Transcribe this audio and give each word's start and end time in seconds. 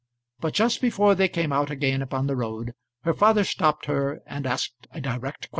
But 0.39 0.55
just 0.55 0.81
before 0.81 1.13
they 1.13 1.27
came 1.27 1.53
out 1.53 1.69
again 1.69 2.01
upon 2.01 2.25
the 2.25 2.35
road, 2.35 2.71
her 3.03 3.13
father 3.13 3.43
stopped 3.43 3.85
her 3.85 4.23
and 4.25 4.47
asked 4.47 4.87
a 4.89 4.99
direct 4.99 5.41
question. 5.41 5.49